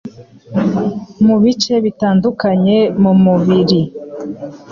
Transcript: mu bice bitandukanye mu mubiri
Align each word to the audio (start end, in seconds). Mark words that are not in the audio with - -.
mu 1.25 1.35
bice 1.43 1.73
bitandukanye 1.85 2.77
mu 3.01 3.11
mubiri 3.23 3.81